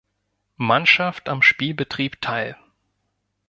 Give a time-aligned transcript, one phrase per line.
[0.57, 2.57] Mannschaft am Spielbetrieb teil.